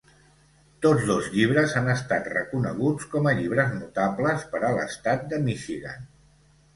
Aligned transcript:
Tots 0.83 1.03
dos 1.09 1.25
llibres 1.33 1.75
han 1.81 1.91
estat 1.95 2.29
reconeguts 2.31 3.05
com 3.11 3.29
a 3.29 3.33
llibres 3.41 3.69
notables 3.81 4.47
per 4.55 4.63
a 4.71 4.73
l'estat 4.79 5.29
de 5.35 5.41
Michigan. 5.49 6.09